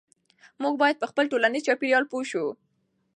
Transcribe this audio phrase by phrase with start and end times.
[0.61, 2.45] موږ باید په خپل ټولنیز چاپیریال پوه شو.